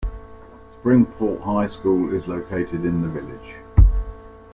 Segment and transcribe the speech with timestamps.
[0.73, 3.53] Springport High School is located in the village.